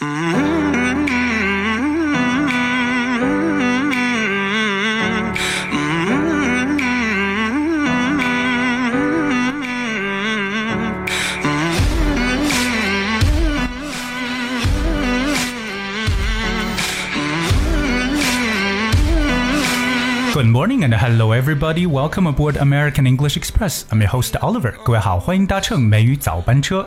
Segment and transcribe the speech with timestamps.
[0.00, 0.33] Mm-hmm.
[20.44, 21.86] Good morning and hello everybody.
[21.86, 23.86] Welcome aboard American English Express.
[23.90, 24.74] I'm your host Oliver.
[24.84, 26.86] 各位好，欢迎搭乘美语早班车。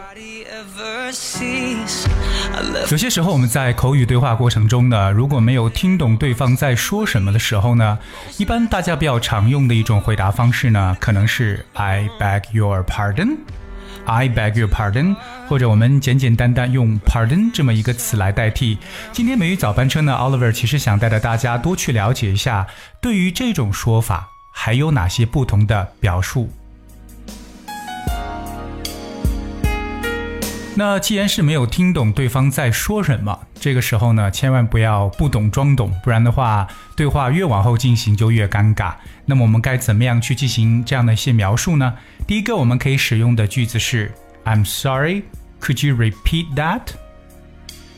[2.91, 7.97] 有些时候我们在口语对话过程中呢，如果没有听懂对方在说什么的时候呢，
[8.37, 13.37] 一般大家比较常用的一种回答方式呢，可能是 I beg your pardon。
[14.07, 15.17] I beg your pardon，
[15.49, 18.77] 或者我们简简单单用 pardon 这么一个词来代替。
[19.11, 22.65] 今天美语早班车呢，Oliver 其实想带着大家多去了解一下，
[23.01, 26.49] 对于这种说法还有哪些不同的表述。
[30.79, 38.93] 那既然是没有听懂对方在说什么，这个时候呢，千万不要不懂装懂，不然的话，对话越往后进行就越尴尬。
[39.25, 41.95] 那么我们该怎么样去进行这样的一些描述呢？
[42.27, 44.13] 第一个我们可以使用的句子是
[44.45, 45.23] "I'm sorry,
[45.59, 46.81] could you repeat that?"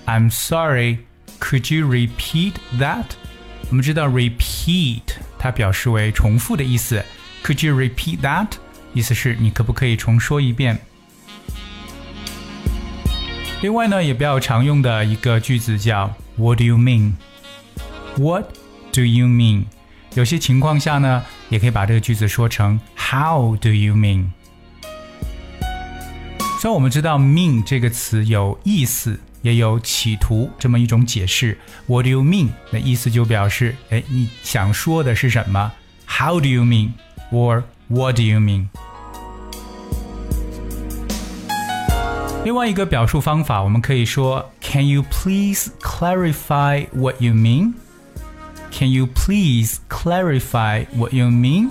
[0.05, 0.99] I'm sorry,
[1.41, 3.03] could you repeat that?
[3.69, 5.01] 我们知道 repeat
[5.37, 7.03] 它表示为重复的意思
[7.43, 8.47] ，could you repeat that？
[8.93, 10.79] 意思是你可不可以重说一遍？
[13.61, 17.11] 另外呢，也比较常用的一个句子叫 "What do you mean?"
[18.15, 18.45] What
[18.93, 19.65] do you mean?
[20.13, 24.27] 有些情况下呢，也可以把这个句子说成 "How do you mean?"
[26.61, 35.73] 虽然我们知道 "mean" 这个词有意思，也有企图这么一种解释，"What do you mean?" 那意思就表示，哎，你想说的是什么
[36.07, 36.91] ？"How do you mean?"
[37.29, 38.67] or "What do you mean?"
[42.44, 47.74] 另外一个表述方法，我们可以说，Can you please clarify what you mean?
[48.70, 51.70] Can you please clarify what you mean?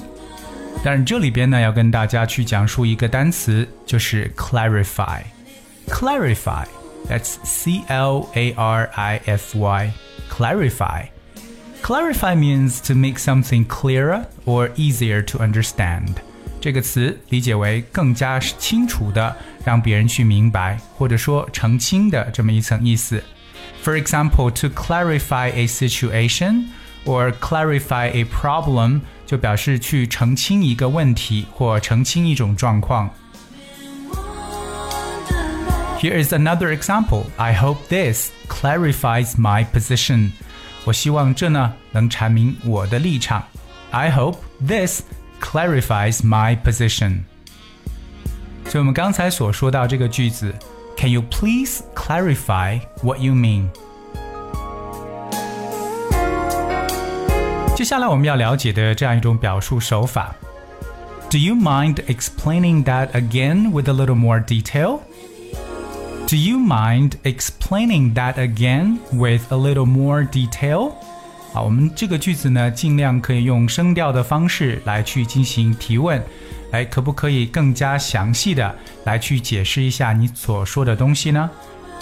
[0.83, 6.65] 但是这里边呢，要跟大家去讲述一个单词，就是 clarify。clarify,
[7.07, 9.91] that's C L A R I F Y.
[10.31, 11.05] Clarify.
[11.83, 16.15] Clarify means to make something clearer or easier to understand.
[16.61, 23.21] 这个词理解为更加清楚的让别人去明白，或者说澄清的这么一层意思。
[23.83, 26.67] For example, to clarify a situation
[27.05, 33.09] or clarify a problem 就表示去澄清一个问题或澄清一种状况。
[35.99, 37.25] Here is another example.
[37.37, 40.31] I hope this clarifies my position.
[40.85, 43.43] 我希望这呢能阐明我的立场。
[43.91, 45.01] I hope this
[45.41, 47.23] clarifies my position.
[48.65, 50.53] 所以我们刚才所说到这个句子，
[50.97, 53.67] Can you please clarify what you mean？
[57.75, 60.35] 接下来我们要了解的这样一种表述手法，
[61.29, 64.99] Do you mind explaining that again with a little more detail?
[66.27, 70.93] Do you mind explaining that again with a little more detail?
[71.53, 76.19] 好，我们这个句子呢，尽量可以用声调的方式来去进行提问。
[76.71, 81.47] 哎，可不可以更加详细的来去解释一下你所说的东西呢？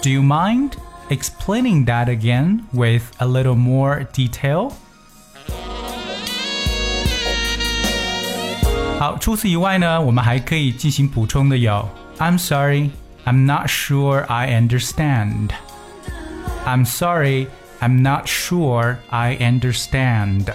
[0.01, 0.71] Do you mind
[1.09, 4.71] explaining that again with a little more detail？
[8.97, 12.91] 好，除此以外呢，我们还可以进行补充的有：I'm sorry,
[13.25, 15.49] I'm not sure I understand.
[16.65, 17.47] I'm sorry.
[17.79, 20.51] I'm not sure I understand.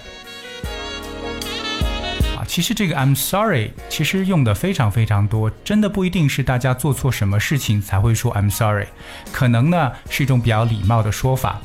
[2.36, 8.86] 啊，其实这个 I'm sorry 其实用的非常非常多，真的不一定是大家做错什么事情才会说 I'm sorry，
[9.32, 11.60] 可能呢是一种比较礼貌的说法。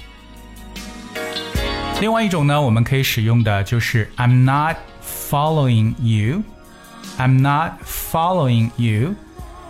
[2.00, 4.78] 另外一种呢，我们可以使用的就是 I'm not
[5.30, 6.42] following you.
[7.20, 9.16] I'm not following you.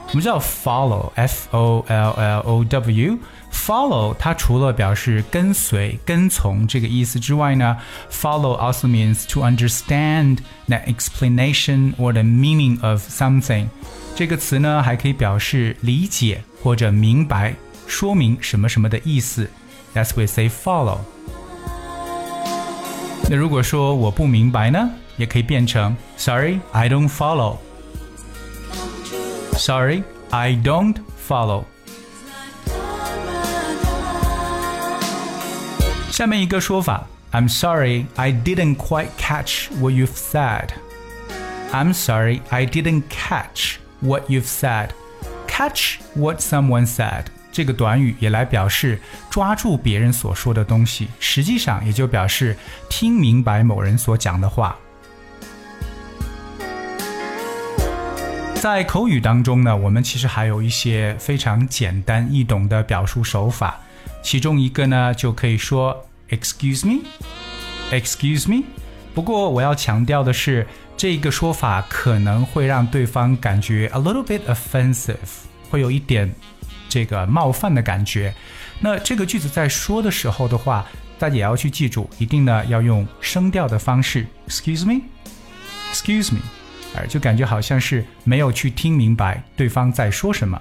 [0.08, 3.18] 我们知道 follow f o l l o w
[3.50, 7.78] follow 它除了表示跟随、跟从这个意思之外呢，
[8.12, 13.68] follow also means to understand the explanation or the meaning of something。
[14.14, 17.56] 这个词呢还可以表示理解或者明白、
[17.88, 19.50] 说明什么什么的意思。
[19.94, 20.98] That's we say follow。
[23.30, 27.58] 那如果说我不明白呢，也可以变成 Sorry, I don't follow。
[29.56, 30.96] Sorry, I don't
[31.28, 31.66] follow。
[36.12, 40.70] 下面一个说法，I'm sorry, I didn't quite catch what you've said.
[41.72, 44.90] I'm sorry, I didn't catch what you've said.
[45.48, 49.00] Catch what someone said， 这个短语也来表示
[49.30, 52.58] 抓住别人所说的东西，实际上也就表示
[52.90, 54.78] 听明白某人所讲的话。
[58.61, 63.79] 在口语当中呢，我们其实还有一些非常简单易懂的表述手法，
[64.23, 68.65] 其中一个呢就可以说 “excuse me”，“excuse me”。
[69.15, 70.67] 不过我要强调的是，
[70.97, 75.15] 这个说法可能会让对方感觉 a little bit offensive，
[75.71, 76.35] 会有一点
[76.89, 78.35] 这个冒犯的感觉。
[78.81, 80.85] 那这个句子在说的时候的话，
[81.19, 86.41] 大家也要去记住，一定呢要用声调的方式，“excuse me”，“excuse me”。
[87.07, 90.61] 就感觉好像是没有去听明白对方在说什么。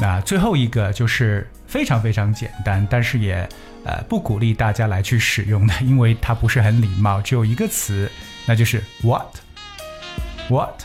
[0.00, 3.48] 那最后一个就是非常非常简单，但是也
[3.84, 8.10] 呃不鼓励大家来去使用的，因为它不是很礼貌，只有一个词，
[8.46, 9.36] 那就是 what
[10.48, 10.82] what。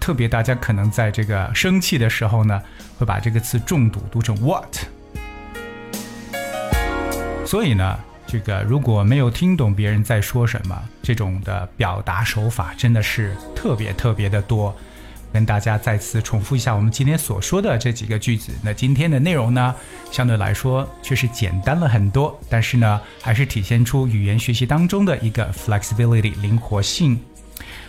[0.00, 2.62] 特别大家可能在这个生气的时候呢，
[2.98, 4.76] 会把这个词重读读成 what。
[7.46, 7.98] 所以呢。
[8.32, 14.74] 这个如果没有听懂别人在说什么，这种的表达手法真的是特别特别的多。
[15.34, 18.50] 跟大家再次重复一下我们今天所说的这几个句子。
[18.62, 19.74] 那今天的内容呢，
[20.10, 27.20] 相对来说确实简单了很多，但是呢，还是体现出语言学习当中的一个 flexibility 灵活性。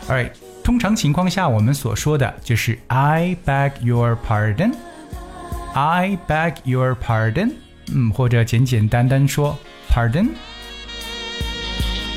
[0.09, 0.31] Alright，
[0.61, 7.53] 通常情况下我们所说的就是 I beg your pardon，I beg your pardon，
[7.93, 9.57] 嗯，或者简简单单说。
[9.92, 10.30] Pardon。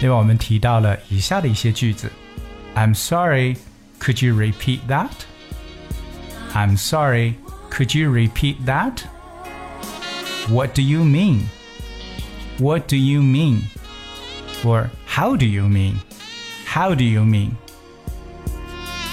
[0.01, 2.12] 另外，我们提到了以下的一些句子：
[2.75, 3.57] I'm sorry,
[4.00, 5.12] could you repeat that?
[6.53, 7.36] I'm sorry,
[7.69, 9.03] could you repeat that?
[10.50, 11.44] What do you mean?
[12.57, 13.62] What do you mean?
[14.63, 15.95] Or how do you mean?
[16.68, 17.51] How do you mean?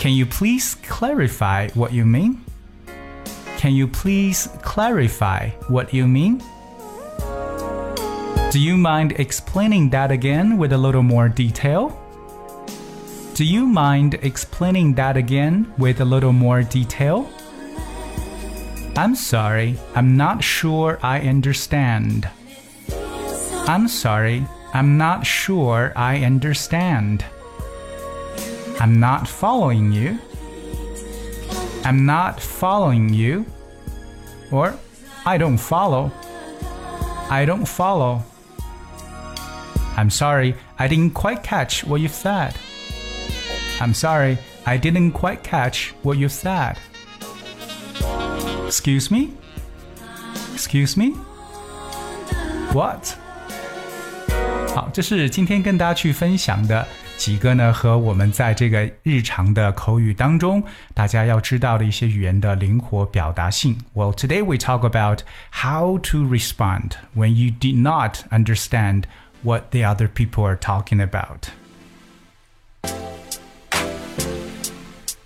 [0.01, 2.41] Can you please clarify what you mean?
[3.59, 6.41] Can you please clarify what you mean?
[8.54, 11.90] Do you mind explaining that again with a little more detail?
[13.34, 17.28] Do you mind explaining that again with a little more detail?
[18.96, 22.30] I'm sorry, I'm not sure I understand.
[23.66, 27.26] I'm sorry, I'm not sure I understand.
[28.80, 30.20] I'm not following you.
[31.84, 33.48] I'm not following you.
[34.52, 34.78] Or,
[35.26, 36.12] I don't follow.
[37.32, 38.24] I don't follow.
[39.97, 42.53] I'm sorry, I didn't quite catch what you said.
[43.81, 46.77] I'm sorry, I didn't quite catch what you said.
[48.67, 49.31] Excuse me?
[50.55, 51.15] Excuse me?
[52.73, 53.17] What?
[54.75, 56.87] 好，这是今天跟大家去分享的
[57.17, 60.63] 几个呢，和我们在这个日常的口语当中，
[60.95, 63.77] 大家要知道的一些语言的灵活表达性。
[63.95, 65.21] Well, today we talk about
[65.51, 69.05] how to respond when you did not understand
[69.44, 71.48] What the other people are talking about.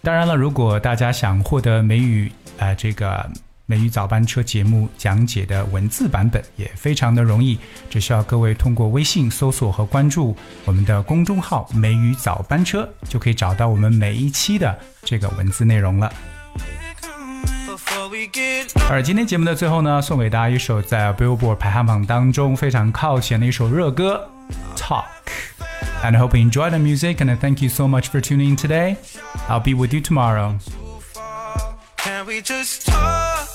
[0.02, 3.30] 当然了，如果大家想获得美语呃这个
[3.66, 7.60] 美语早班车节目讲解的文字版本，也非常的容易，
[7.90, 16.10] 只需要各位通过微信搜索和关注我们的公众号“美语早班车”，就可以找到我们每一期的这个文字内容了。
[18.89, 24.29] 而今天节目的最后呢，送给大家一首在 Billboard 排行榜当中非常靠前的一首热歌《
[24.79, 28.57] Talk》。And I hope you enjoy the music, and I thank you so much for tuning in
[28.57, 28.97] today.
[29.49, 30.59] I'll be with you tomorrow.
[31.97, 33.49] Can we just talk?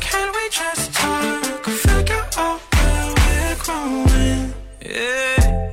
[0.00, 1.44] Can we just talk?
[1.64, 4.52] Figure out where we're growing.
[4.80, 5.70] Yeah.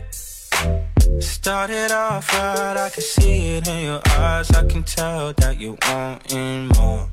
[1.19, 4.51] Started off right, I can see it in your eyes.
[4.51, 7.09] I can tell that you wanting more.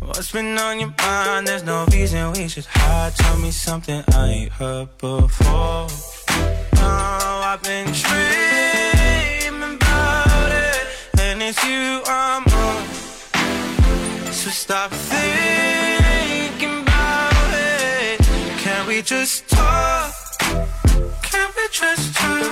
[0.00, 1.46] What's been on your mind?
[1.46, 3.14] There's no reason we should hide.
[3.16, 5.86] Tell me something I ain't heard before.
[6.76, 10.86] Oh, I've been dreaming about it,
[11.20, 12.84] and it's you I'm on.
[14.32, 18.20] So stop thinking about it.
[18.58, 20.12] Can we just talk?
[21.22, 22.51] Can we just talk?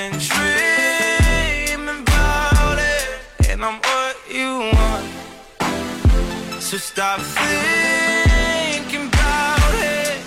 [6.71, 10.23] So stop thinking about it.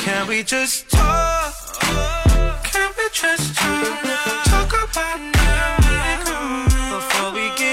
[0.00, 1.54] Can we just talk?
[2.64, 4.02] Can we just talk,
[4.46, 6.90] talk about now?
[6.90, 7.65] Before we get